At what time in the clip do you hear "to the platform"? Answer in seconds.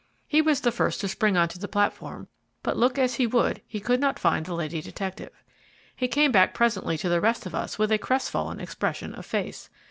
1.49-2.27